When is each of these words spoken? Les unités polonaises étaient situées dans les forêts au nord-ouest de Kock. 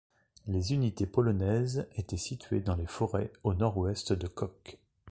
Les 0.47 0.73
unités 0.73 1.05
polonaises 1.05 1.87
étaient 1.95 2.17
situées 2.17 2.59
dans 2.61 2.75
les 2.75 2.87
forêts 2.87 3.31
au 3.43 3.53
nord-ouest 3.53 4.13
de 4.13 4.25
Kock. 4.25 4.79